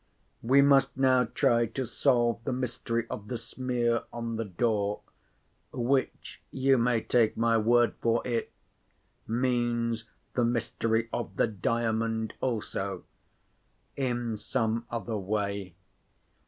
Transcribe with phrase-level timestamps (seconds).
[0.41, 6.79] We must now try to solve the mystery of the smear on the door—which, you
[6.79, 8.51] may take my word for it,
[9.27, 15.75] means the mystery of the Diamond also—in some other way.